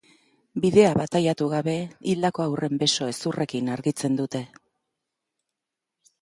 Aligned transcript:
Bidea 0.61 0.93
bataiatu 0.99 1.49
gabe 1.51 1.75
hildako 2.13 2.45
haurren 2.47 2.79
beso-hezurrekin 2.85 3.71
argitzen 3.75 4.19
dute. 4.21 4.43